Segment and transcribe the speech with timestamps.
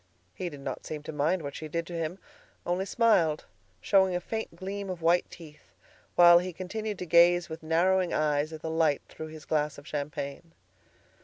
[0.33, 2.17] He did not seem to mind what she did to him,
[2.65, 3.45] only smiled,
[3.81, 5.73] showing a faint gleam of white teeth,
[6.15, 9.85] while he continued to gaze with narrowing eyes at the light through his glass of
[9.85, 10.53] champagne.